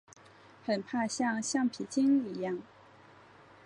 [0.65, 2.57] 很怕像橡皮筋一样